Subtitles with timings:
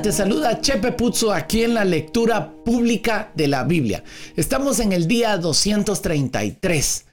[0.00, 4.02] Te saluda Chepe Puzzo aquí en la lectura pública de la Biblia.
[4.36, 7.04] Estamos en el día 233.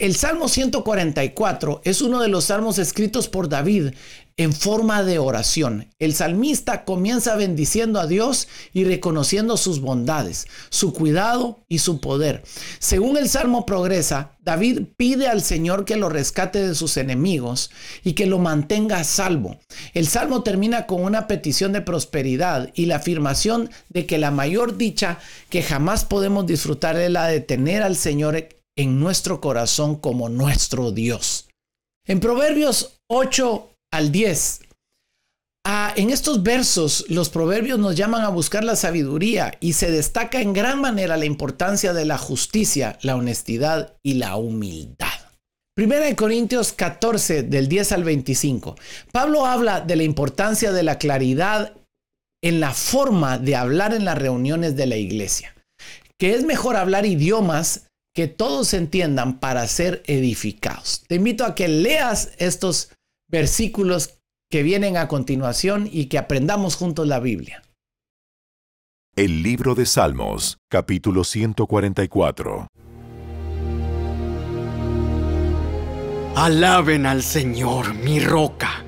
[0.00, 3.90] El Salmo 144 es uno de los salmos escritos por David
[4.38, 5.88] en forma de oración.
[5.98, 12.44] El salmista comienza bendiciendo a Dios y reconociendo sus bondades, su cuidado y su poder.
[12.78, 17.72] Según el salmo progresa, David pide al Señor que lo rescate de sus enemigos
[18.04, 19.58] y que lo mantenga salvo.
[19.92, 24.78] El salmo termina con una petición de prosperidad y la afirmación de que la mayor
[24.78, 25.18] dicha
[25.50, 30.92] que jamás podemos disfrutar es la de tener al Señor en nuestro corazón como nuestro
[30.92, 31.48] Dios.
[32.06, 34.60] En Proverbios 8 al 10.
[35.66, 40.40] Ah, en estos versos los proverbios nos llaman a buscar la sabiduría y se destaca
[40.40, 45.08] en gran manera la importancia de la justicia, la honestidad y la humildad.
[45.76, 48.76] Primera de Corintios 14 del 10 al 25.
[49.12, 51.74] Pablo habla de la importancia de la claridad
[52.42, 55.54] en la forma de hablar en las reuniones de la iglesia,
[56.18, 61.04] que es mejor hablar idiomas que todos entiendan para ser edificados.
[61.06, 62.90] Te invito a que leas estos
[63.28, 64.18] versículos
[64.50, 67.62] que vienen a continuación y que aprendamos juntos la Biblia.
[69.14, 72.68] El libro de Salmos, capítulo 144.
[76.36, 78.84] Alaben al Señor, mi roca.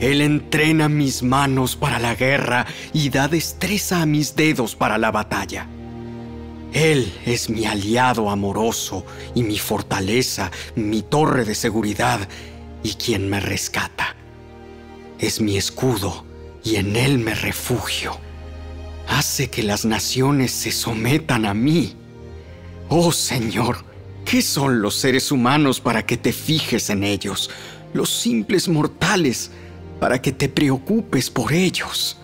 [0.00, 5.10] Él entrena mis manos para la guerra y da destreza a mis dedos para la
[5.10, 5.66] batalla.
[6.72, 12.28] Él es mi aliado amoroso y mi fortaleza, mi torre de seguridad
[12.82, 14.16] y quien me rescata.
[15.18, 16.24] Es mi escudo
[16.62, 18.18] y en él me refugio.
[19.08, 21.94] Hace que las naciones se sometan a mí.
[22.88, 23.84] Oh Señor,
[24.24, 27.50] ¿qué son los seres humanos para que te fijes en ellos?
[27.94, 29.50] Los simples mortales
[30.00, 32.18] para que te preocupes por ellos.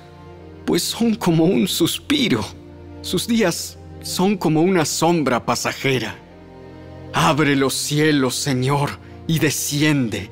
[0.66, 2.44] Pues son como un suspiro.
[3.00, 6.16] Sus días son como una sombra pasajera.
[7.12, 10.30] Abre los cielos, Señor, y desciende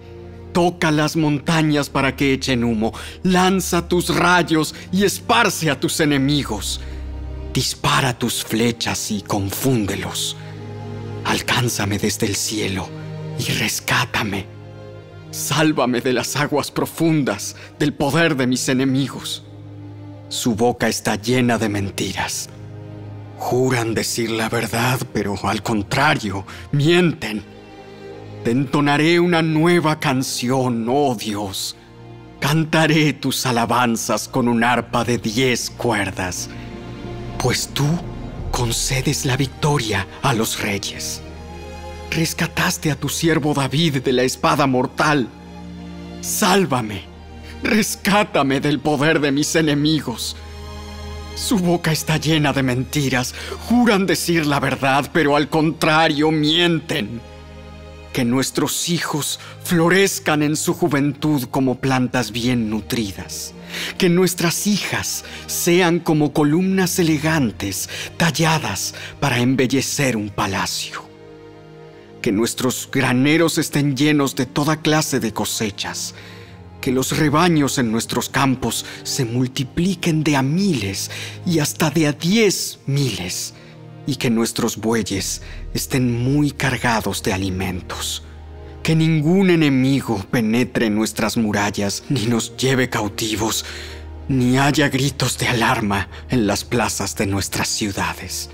[0.60, 6.82] Toca las montañas para que echen humo, lanza tus rayos y esparce a tus enemigos.
[7.54, 10.37] Dispara tus flechas y confúndelos.
[11.25, 12.91] Alcánzame desde el cielo
[13.38, 14.44] y rescátame.
[15.31, 19.42] Sálvame de las aguas profundas, del poder de mis enemigos.
[20.28, 22.50] Su boca está llena de mentiras.
[23.38, 27.59] Juran decir la verdad, pero al contrario, mienten.
[28.45, 31.77] Te entonaré una nueva canción, oh Dios.
[32.41, 36.49] Cantaré tus alabanzas con un arpa de diez cuerdas,
[37.39, 37.84] pues tú
[38.51, 41.21] concedes la victoria a los reyes.
[42.11, 45.28] Rescataste a tu siervo David de la espada mortal.
[46.22, 47.03] Sálvame,
[47.62, 50.34] rescátame del poder de mis enemigos.
[51.34, 53.34] Su boca está llena de mentiras,
[53.69, 57.21] juran decir la verdad, pero al contrario mienten
[58.21, 63.55] que nuestros hijos florezcan en su juventud como plantas bien nutridas,
[63.97, 67.89] que nuestras hijas sean como columnas elegantes
[68.19, 71.03] talladas para embellecer un palacio,
[72.21, 76.15] que nuestros graneros estén llenos de toda clase de cosechas,
[76.83, 81.11] que los rebaños en nuestros campos se multipliquen de a miles
[81.47, 83.55] y hasta de a diez miles
[84.06, 85.43] y que nuestros bueyes
[85.75, 88.22] estén muy cargados de alimentos.
[88.83, 93.65] Que ningún enemigo penetre en nuestras murallas ni nos lleve cautivos,
[94.28, 98.50] ni haya gritos de alarma en las plazas de nuestras ciudades.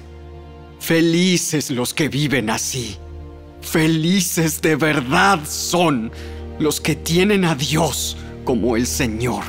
[0.81, 2.97] Felices los que viven así.
[3.61, 6.11] Felices de verdad son
[6.59, 9.45] los que tienen a Dios como el Señor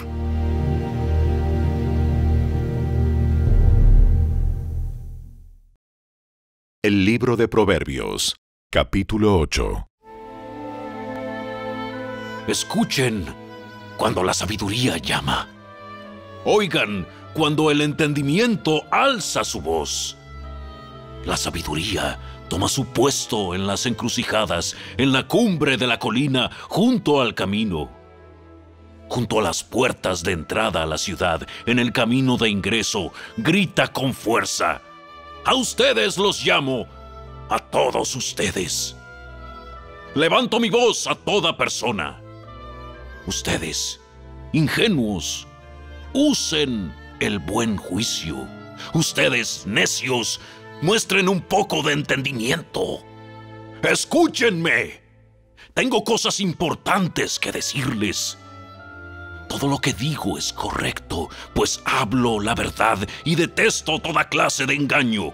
[6.87, 8.37] El libro de Proverbios,
[8.71, 9.89] capítulo 8.
[12.47, 13.25] Escuchen
[13.97, 15.49] cuando la sabiduría llama.
[16.45, 20.15] Oigan cuando el entendimiento alza su voz.
[21.25, 27.19] La sabiduría toma su puesto en las encrucijadas, en la cumbre de la colina, junto
[27.19, 27.91] al camino.
[29.09, 33.89] Junto a las puertas de entrada a la ciudad, en el camino de ingreso, grita
[33.89, 34.81] con fuerza
[35.47, 36.85] a ustedes los llamo,
[37.49, 38.97] a todos ustedes.
[40.13, 42.21] Levanto mi voz a toda persona.
[43.25, 43.97] Ustedes,
[44.51, 45.47] ingenuos,
[46.11, 48.45] usen el buen juicio.
[48.93, 50.41] Ustedes, necios,
[50.81, 53.01] muestren un poco de entendimiento.
[53.83, 54.99] Escúchenme.
[55.73, 58.37] Tengo cosas importantes que decirles.
[59.57, 64.75] Todo lo que digo es correcto, pues hablo la verdad y detesto toda clase de
[64.75, 65.33] engaño.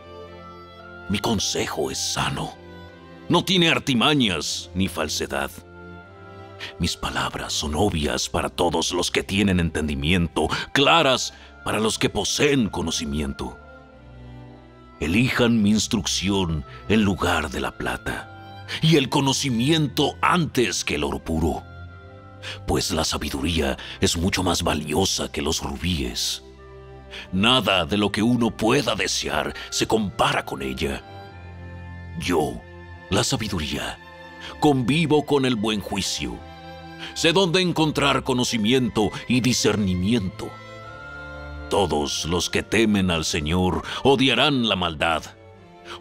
[1.10, 2.54] Mi consejo es sano.
[3.28, 5.52] No tiene artimañas ni falsedad.
[6.80, 11.34] Mis palabras son obvias para todos los que tienen entendimiento, claras
[11.66, 13.58] para los que poseen conocimiento.
[15.02, 21.22] Elijan mi instrucción en lugar de la plata, y el conocimiento antes que el oro
[21.22, 21.62] puro,
[22.68, 26.44] pues la sabiduría es mucho más valiosa que los rubíes.
[27.32, 31.04] Nada de lo que uno pueda desear se compara con ella.
[32.20, 32.62] Yo,
[33.10, 33.98] la sabiduría,
[34.60, 36.38] convivo con el buen juicio.
[37.14, 40.50] Sé dónde encontrar conocimiento y discernimiento.
[41.70, 45.24] Todos los que temen al Señor odiarán la maldad.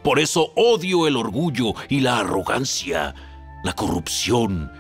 [0.03, 3.15] Por eso odio el orgullo y la arrogancia,
[3.65, 4.71] la corrupción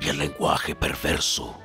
[0.00, 1.58] y el lenguaje perverso.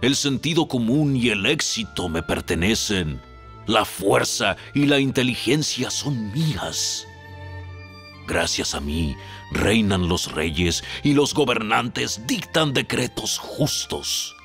[0.00, 3.20] El sentido común y el éxito me pertenecen.
[3.66, 7.06] La fuerza y la inteligencia son mías.
[8.26, 9.16] Gracias a mí
[9.50, 14.36] reinan los reyes y los gobernantes dictan decretos justos.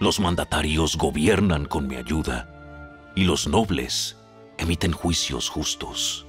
[0.00, 4.16] Los mandatarios gobiernan con mi ayuda y los nobles
[4.58, 6.26] emiten juicios justos.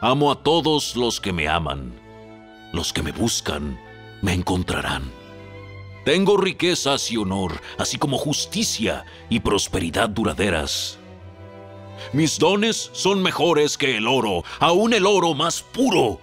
[0.00, 1.98] Amo a todos los que me aman.
[2.72, 3.78] Los que me buscan
[4.22, 5.10] me encontrarán.
[6.04, 10.98] Tengo riquezas y honor, así como justicia y prosperidad duraderas.
[12.12, 16.20] Mis dones son mejores que el oro, aún el oro más puro.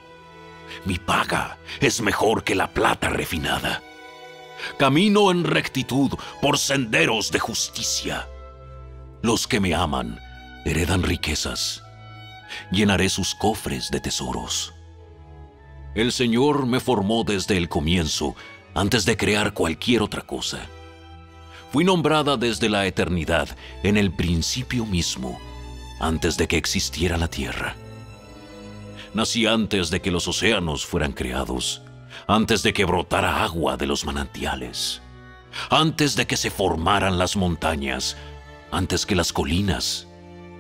[0.86, 3.84] Mi paga es mejor que la plata refinada.
[4.78, 6.12] Camino en rectitud
[6.42, 8.28] por senderos de justicia.
[9.22, 10.20] Los que me aman
[10.66, 11.84] heredan riquezas.
[12.72, 14.73] Llenaré sus cofres de tesoros.
[15.96, 18.36] El Señor me formó desde el comienzo,
[18.74, 20.60] antes de crear cualquier otra cosa.
[21.72, 23.50] Fui nombrada desde la eternidad,
[23.84, 25.40] en el principio mismo,
[26.00, 27.76] antes de que existiera la tierra.
[29.14, 31.84] Nací antes de que los océanos fueran creados,
[32.28, 35.02] antes de que brotara agua de los manantiales,
[35.70, 38.18] antes de que se formaran las montañas,
[38.72, 40.08] antes que las colinas,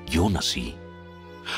[0.07, 0.75] yo nací.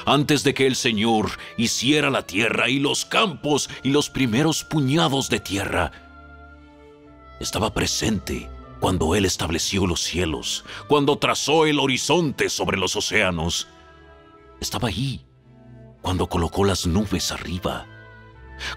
[0.06, 5.30] Antes de que el Señor hiciera la tierra y los campos y los primeros puñados
[5.30, 5.92] de tierra,
[7.40, 8.50] estaba presente
[8.80, 13.68] cuando Él estableció los cielos, cuando trazó el horizonte sobre los océanos.
[14.60, 15.26] Estaba ahí
[16.02, 17.88] cuando colocó las nubes arriba,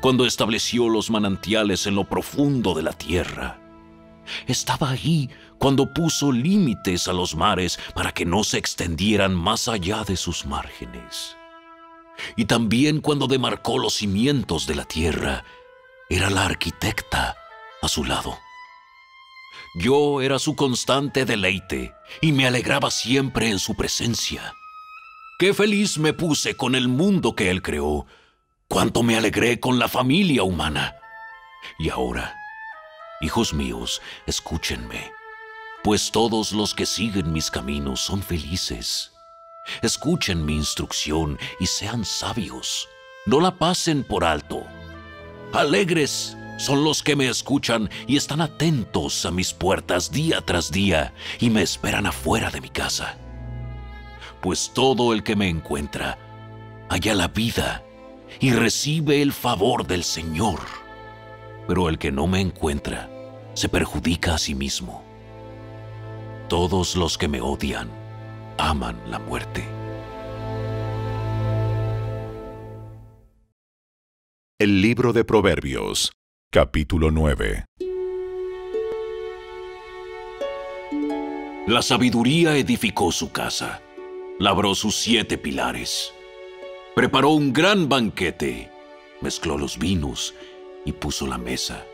[0.00, 3.60] cuando estableció los manantiales en lo profundo de la tierra.
[4.46, 10.04] Estaba ahí cuando puso límites a los mares para que no se extendieran más allá
[10.04, 11.36] de sus márgenes.
[12.36, 15.44] Y también cuando demarcó los cimientos de la tierra,
[16.08, 17.36] era la arquitecta
[17.82, 18.38] a su lado.
[19.74, 24.54] Yo era su constante deleite y me alegraba siempre en su presencia.
[25.38, 28.06] Qué feliz me puse con el mundo que él creó,
[28.66, 30.96] cuánto me alegré con la familia humana.
[31.78, 32.34] Y ahora,
[33.20, 35.12] hijos míos, escúchenme,
[35.82, 39.12] pues todos los que siguen mis caminos son felices.
[39.82, 42.88] Escuchen mi instrucción y sean sabios.
[43.26, 44.66] No la pasen por alto.
[45.52, 51.14] Alegres son los que me escuchan y están atentos a mis puertas día tras día
[51.38, 53.16] y me esperan afuera de mi casa.
[54.40, 56.18] Pues todo el que me encuentra
[56.88, 57.84] halla la vida
[58.40, 60.60] y recibe el favor del Señor.
[61.66, 63.10] Pero el que no me encuentra
[63.54, 65.04] se perjudica a sí mismo.
[66.48, 67.90] Todos los que me odian
[68.56, 69.64] aman la muerte.
[74.58, 76.10] El libro de Proverbios,
[76.50, 77.64] capítulo 9.
[81.68, 83.82] La sabiduría edificó su casa,
[84.38, 86.12] labró sus siete pilares,
[86.96, 88.70] preparó un gran banquete,
[89.20, 90.34] mezcló los vinos
[90.84, 91.84] y puso la mesa.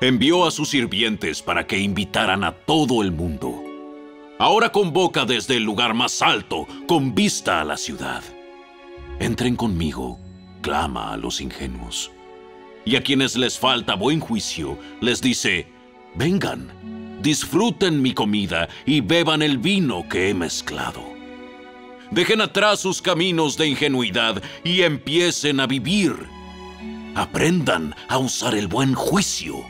[0.00, 3.62] Envió a sus sirvientes para que invitaran a todo el mundo.
[4.38, 8.22] Ahora convoca desde el lugar más alto, con vista a la ciudad.
[9.18, 10.18] Entren conmigo,
[10.62, 12.10] clama a los ingenuos
[12.84, 15.66] y a quienes les falta buen juicio, les dice,
[16.14, 21.02] vengan, disfruten mi comida y beban el vino que he mezclado.
[22.10, 26.16] Dejen atrás sus caminos de ingenuidad y empiecen a vivir.
[27.14, 29.64] Aprendan a usar el buen juicio.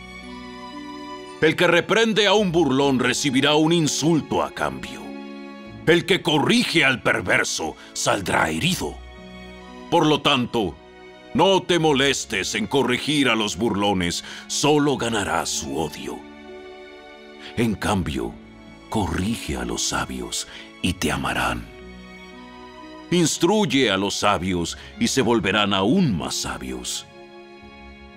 [1.40, 5.00] El que reprende a un burlón recibirá un insulto a cambio.
[5.87, 8.94] El que corrige al perverso saldrá herido.
[9.90, 10.76] Por lo tanto,
[11.32, 16.18] no te molestes en corregir a los burlones, solo ganarás su odio.
[17.56, 18.35] En cambio,
[18.90, 20.47] corrige a los sabios
[20.82, 21.66] y te amarán.
[23.11, 27.06] Instruye a los sabios y se volverán aún más sabios.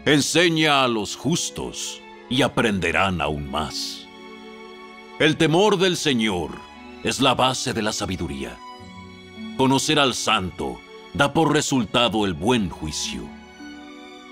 [0.05, 4.07] Enseña a los justos y aprenderán aún más.
[5.19, 6.51] El temor del Señor
[7.03, 8.57] es la base de la sabiduría.
[9.57, 10.79] Conocer al santo
[11.13, 13.27] da por resultado el buen juicio.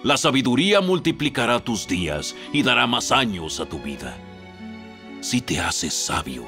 [0.04, 4.18] La sabiduría multiplicará tus días y dará más años a tu vida.
[5.22, 6.48] Si te haces sabio,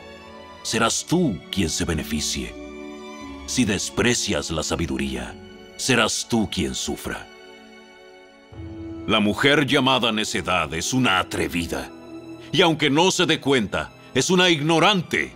[0.64, 2.56] serás tú quien se beneficie.
[3.46, 5.36] Si desprecias la sabiduría,
[5.78, 7.28] serás tú quien sufra.
[9.06, 11.92] La mujer llamada necedad es una atrevida,
[12.54, 15.34] y aunque no se dé cuenta, es una ignorante.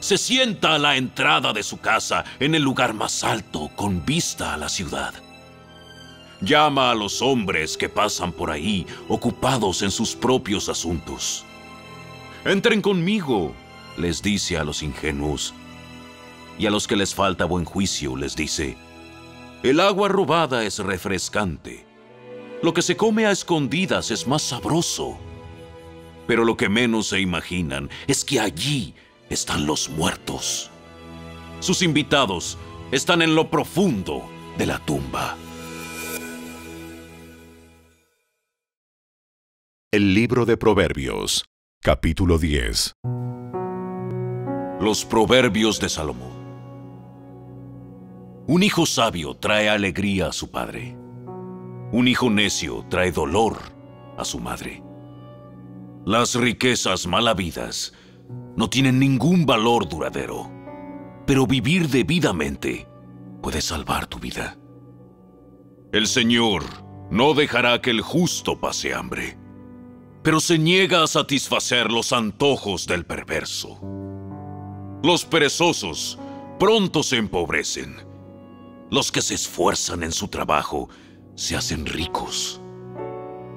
[0.00, 4.52] Se sienta a la entrada de su casa en el lugar más alto con vista
[4.52, 5.14] a la ciudad.
[6.42, 11.46] Llama a los hombres que pasan por ahí ocupados en sus propios asuntos.
[12.44, 13.54] Entren conmigo,
[13.96, 15.54] les dice a los ingenuos.
[16.58, 18.76] Y a los que les falta buen juicio les dice,
[19.62, 21.91] el agua robada es refrescante.
[22.62, 25.18] Lo que se come a escondidas es más sabroso.
[26.28, 28.94] Pero lo que menos se imaginan es que allí
[29.28, 30.70] están los muertos.
[31.58, 32.56] Sus invitados
[32.92, 34.22] están en lo profundo
[34.56, 35.36] de la tumba.
[39.90, 41.44] El libro de Proverbios,
[41.82, 42.92] capítulo 10.
[44.80, 46.32] Los proverbios de Salomón.
[48.46, 51.01] Un hijo sabio trae alegría a su padre.
[51.92, 53.58] Un hijo necio trae dolor
[54.16, 54.82] a su madre.
[56.06, 57.92] Las riquezas mal habidas
[58.56, 60.50] no tienen ningún valor duradero,
[61.26, 62.88] pero vivir debidamente
[63.42, 64.56] puede salvar tu vida.
[65.92, 66.64] El Señor
[67.10, 69.38] no dejará que el justo pase hambre,
[70.22, 73.78] pero se niega a satisfacer los antojos del perverso.
[75.02, 76.18] Los perezosos
[76.58, 77.96] pronto se empobrecen.
[78.90, 80.88] Los que se esfuerzan en su trabajo
[81.34, 82.60] se hacen ricos.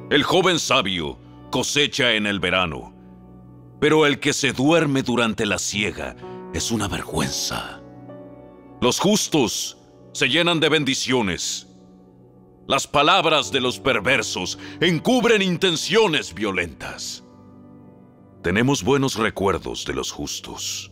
[0.09, 1.17] El joven sabio
[1.51, 2.93] cosecha en el verano,
[3.79, 6.15] pero el que se duerme durante la siega
[6.53, 7.81] es una vergüenza.
[8.81, 9.77] Los justos
[10.13, 11.67] se llenan de bendiciones.
[12.67, 17.23] Las palabras de los perversos encubren intenciones violentas.
[18.41, 20.91] Tenemos buenos recuerdos de los justos,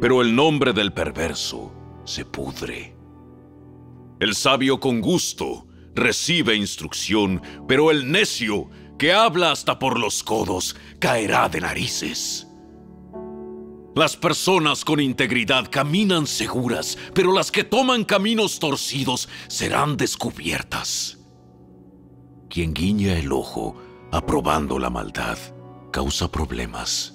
[0.00, 1.72] pero el nombre del perverso
[2.04, 2.96] se pudre.
[4.20, 10.76] El sabio con gusto recibe instrucción, pero el necio que habla hasta por los codos
[10.98, 12.46] caerá de narices.
[13.94, 21.18] Las personas con integridad caminan seguras, pero las que toman caminos torcidos serán descubiertas.
[22.48, 23.76] Quien guiña el ojo
[24.10, 25.38] aprobando la maldad
[25.90, 27.14] causa problemas,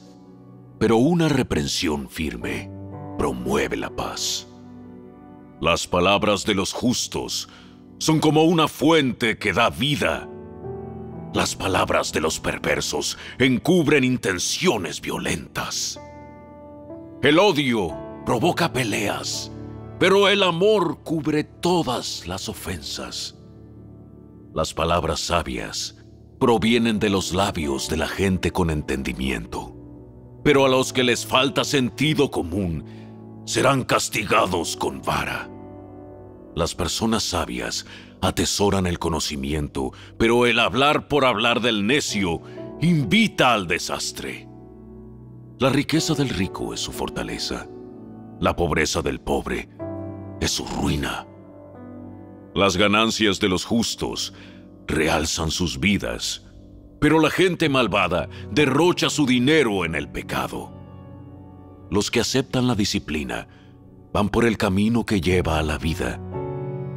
[0.78, 2.70] pero una reprensión firme
[3.18, 4.48] promueve la paz.
[5.60, 7.50] Las palabras de los justos
[8.00, 10.30] son como una fuente que da vida.
[11.34, 16.00] Las palabras de los perversos encubren intenciones violentas.
[17.22, 19.52] El odio provoca peleas,
[20.00, 23.36] pero el amor cubre todas las ofensas.
[24.54, 25.96] Las palabras sabias
[26.40, 29.76] provienen de los labios de la gente con entendimiento,
[30.44, 32.86] pero a los que les falta sentido común
[33.46, 35.50] serán castigados con vara.
[36.58, 37.86] Las personas sabias
[38.20, 42.42] atesoran el conocimiento, pero el hablar por hablar del necio
[42.82, 44.50] invita al desastre.
[45.60, 47.68] La riqueza del rico es su fortaleza,
[48.40, 49.70] la pobreza del pobre
[50.42, 51.28] es su ruina.
[52.56, 54.34] Las ganancias de los justos
[54.88, 56.44] realzan sus vidas,
[57.00, 60.74] pero la gente malvada derrocha su dinero en el pecado.
[61.92, 63.48] Los que aceptan la disciplina
[64.12, 66.20] van por el camino que lleva a la vida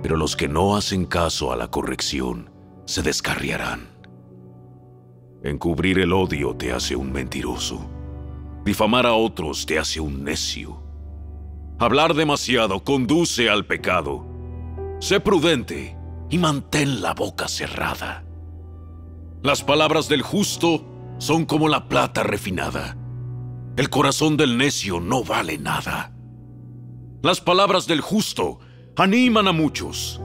[0.03, 2.51] pero los que no hacen caso a la corrección
[2.85, 3.89] se descarriarán.
[5.43, 7.89] Encubrir el odio te hace un mentiroso.
[8.65, 10.83] Difamar a otros te hace un necio.
[11.79, 14.27] Hablar demasiado conduce al pecado.
[14.99, 15.97] Sé prudente
[16.29, 18.25] y mantén la boca cerrada.
[19.43, 20.85] Las palabras del justo
[21.17, 22.99] son como la plata refinada.
[23.77, 26.13] El corazón del necio no vale nada.
[27.23, 28.59] Las palabras del justo
[28.97, 30.21] animan a muchos,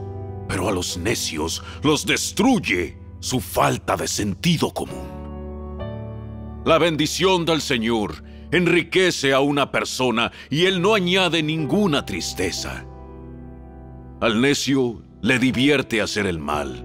[0.48, 5.16] pero a los necios los destruye su falta de sentido común.
[6.64, 12.84] La bendición del Señor enriquece a una persona y Él no añade ninguna tristeza.
[14.20, 16.84] Al necio le divierte hacer el mal,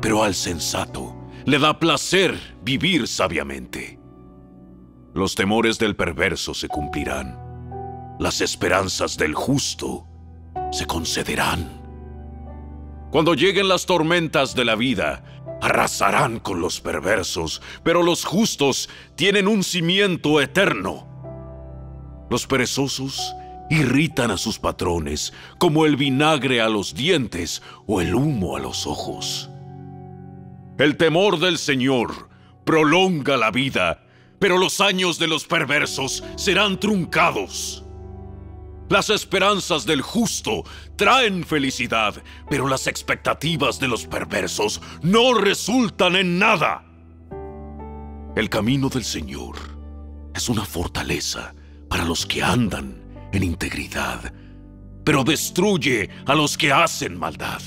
[0.00, 3.98] pero al sensato le da placer vivir sabiamente.
[5.14, 7.38] Los temores del perverso se cumplirán.
[8.18, 10.06] Las esperanzas del justo
[10.72, 11.80] se concederán.
[13.10, 15.22] Cuando lleguen las tormentas de la vida,
[15.60, 21.06] arrasarán con los perversos, pero los justos tienen un cimiento eterno.
[22.28, 23.34] Los perezosos
[23.70, 28.86] irritan a sus patrones como el vinagre a los dientes o el humo a los
[28.86, 29.50] ojos.
[30.78, 32.28] El temor del Señor
[32.64, 34.02] prolonga la vida,
[34.38, 37.85] pero los años de los perversos serán truncados.
[38.88, 40.62] Las esperanzas del justo
[40.94, 46.84] traen felicidad, pero las expectativas de los perversos no resultan en nada.
[48.36, 49.56] El camino del Señor
[50.34, 51.52] es una fortaleza
[51.88, 54.32] para los que andan en integridad,
[55.04, 57.62] pero destruye a los que hacen maldad.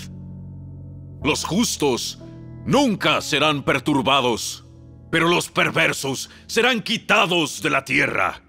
[1.21, 2.19] Los justos
[2.65, 4.63] nunca serán perturbados,
[5.11, 8.41] pero los perversos serán quitados de la tierra.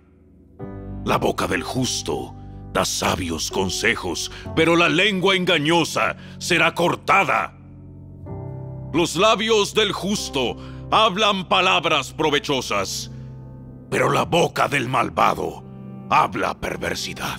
[1.05, 2.37] La boca del justo
[2.73, 7.57] da sabios consejos, pero la lengua engañosa será cortada.
[8.93, 10.57] Los labios del justo
[10.91, 13.11] hablan palabras provechosas,
[13.91, 15.65] pero la boca del malvado
[16.11, 17.39] habla perversidad.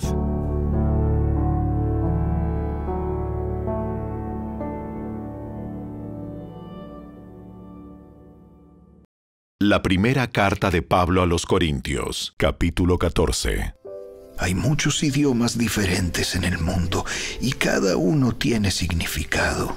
[9.60, 13.81] La primera carta de Pablo a los Corintios, capítulo 14.
[14.38, 17.04] Hay muchos idiomas diferentes en el mundo
[17.40, 19.76] y cada uno tiene significado.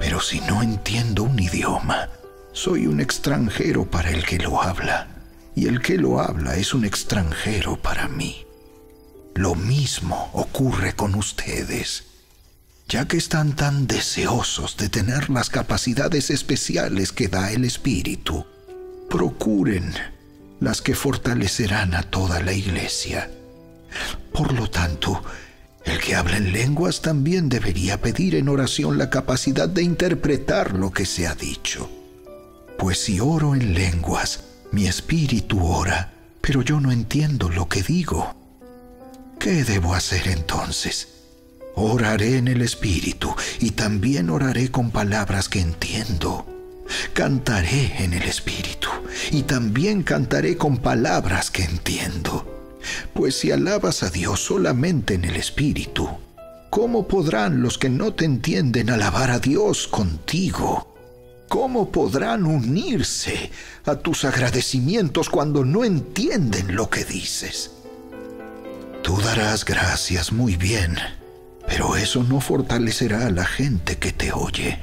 [0.00, 2.10] Pero si no entiendo un idioma,
[2.52, 5.08] soy un extranjero para el que lo habla
[5.54, 8.44] y el que lo habla es un extranjero para mí.
[9.34, 12.04] Lo mismo ocurre con ustedes,
[12.88, 18.44] ya que están tan deseosos de tener las capacidades especiales que da el Espíritu.
[19.08, 19.94] Procuren
[20.60, 23.30] las que fortalecerán a toda la iglesia
[24.32, 25.22] por lo tanto,
[25.84, 30.90] el que habla en lenguas también debería pedir en oración la capacidad de interpretar lo
[30.90, 31.90] que se ha dicho.
[32.78, 38.34] Pues si oro en lenguas, mi espíritu ora, pero yo no entiendo lo que digo.
[39.38, 41.08] ¿Qué debo hacer entonces?
[41.74, 46.46] Oraré en el espíritu y también oraré con palabras que entiendo.
[47.12, 48.88] Cantaré en el espíritu
[49.30, 52.47] y también cantaré con palabras que entiendo.
[53.18, 56.08] Pues si alabas a Dios solamente en el Espíritu,
[56.70, 60.94] ¿cómo podrán los que no te entienden alabar a Dios contigo?
[61.48, 63.50] ¿Cómo podrán unirse
[63.86, 67.72] a tus agradecimientos cuando no entienden lo que dices?
[69.02, 70.96] Tú darás gracias muy bien,
[71.66, 74.78] pero eso no fortalecerá a la gente que te oye.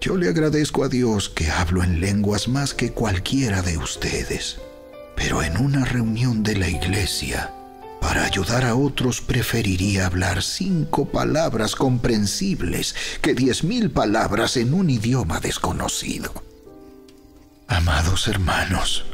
[0.00, 4.56] Yo le agradezco a Dios que hablo en lenguas más que cualquiera de ustedes
[5.20, 7.52] pero en una reunión de la iglesia,
[8.00, 14.88] para ayudar a otros preferiría hablar cinco palabras comprensibles que diez mil palabras en un
[14.88, 16.32] idioma desconocido.
[17.68, 19.04] Amados hermanos,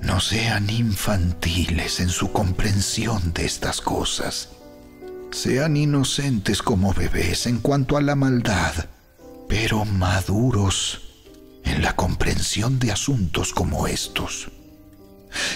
[0.00, 4.48] no sean infantiles en su comprensión de estas cosas.
[5.30, 8.86] Sean inocentes como bebés en cuanto a la maldad,
[9.46, 11.02] pero maduros
[11.64, 14.48] en la comprensión de asuntos como estos.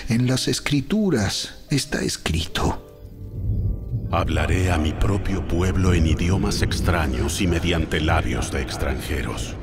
[0.08, 2.84] En las escrituras está escrito,
[4.10, 9.54] Hablaré a mi propio pueblo en idiomas extraños y mediante labios de extranjeros,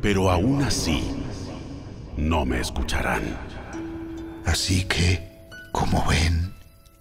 [0.00, 1.02] pero aún así
[2.16, 3.22] no me escucharán.
[4.46, 5.28] Así que,
[5.72, 6.54] como ven,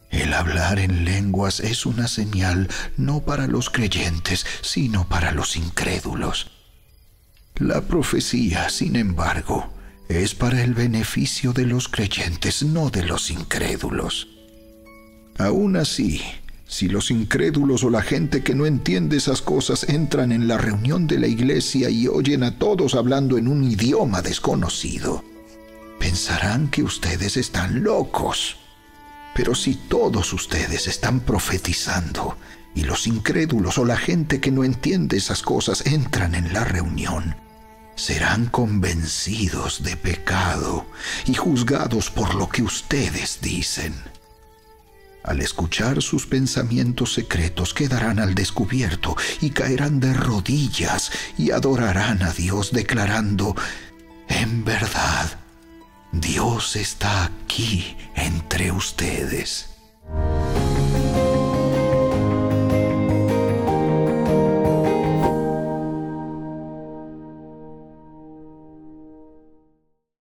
[0.09, 6.51] el hablar en lenguas es una señal no para los creyentes, sino para los incrédulos.
[7.55, 9.71] La profecía, sin embargo,
[10.09, 14.27] es para el beneficio de los creyentes, no de los incrédulos.
[15.37, 16.19] Aún así,
[16.65, 21.05] si los incrédulos o la gente que no entiende esas cosas entran en la reunión
[21.05, 25.23] de la iglesia y oyen a todos hablando en un idioma desconocido,
[25.99, 28.57] pensarán que ustedes están locos.
[29.35, 32.35] Pero si todos ustedes están profetizando
[32.73, 37.35] y los incrédulos o la gente que no entiende esas cosas entran en la reunión,
[37.99, 40.85] serán convencidos de pecado
[41.25, 43.93] y juzgados por lo que ustedes dicen.
[45.23, 52.31] Al escuchar sus pensamientos secretos quedarán al descubierto y caerán de rodillas y adorarán a
[52.31, 53.53] Dios declarando,
[54.29, 55.37] en verdad,
[56.13, 59.69] Dios está aquí entre ustedes.